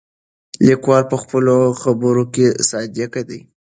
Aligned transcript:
لیکوال 0.67 1.03
په 1.11 1.17
خپلو 1.21 1.55
خبرو 1.81 2.23
کې 2.33 2.47
صادق 2.69 3.13
دی. 3.29 3.39